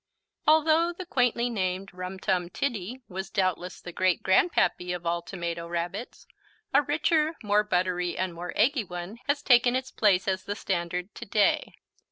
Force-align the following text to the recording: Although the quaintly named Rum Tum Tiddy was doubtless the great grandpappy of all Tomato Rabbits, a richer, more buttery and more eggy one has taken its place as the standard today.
Although 0.47 0.93
the 0.93 1.05
quaintly 1.05 1.47
named 1.47 1.93
Rum 1.93 2.17
Tum 2.17 2.49
Tiddy 2.49 3.01
was 3.07 3.29
doubtless 3.29 3.79
the 3.79 3.91
great 3.91 4.23
grandpappy 4.23 4.91
of 4.95 5.05
all 5.05 5.21
Tomato 5.21 5.67
Rabbits, 5.67 6.25
a 6.73 6.81
richer, 6.81 7.35
more 7.43 7.63
buttery 7.63 8.17
and 8.17 8.33
more 8.33 8.51
eggy 8.55 8.83
one 8.83 9.19
has 9.27 9.43
taken 9.43 9.75
its 9.75 9.91
place 9.91 10.27
as 10.27 10.45
the 10.45 10.55
standard 10.55 11.13
today. 11.13 11.75